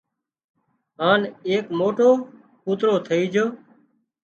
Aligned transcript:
هانَ 0.99 1.21
ايڪ 1.47 1.65
موٽو 1.79 2.09
ڪُوترو 2.65 2.93
ٿئي 3.07 3.23
جھو 3.33 3.45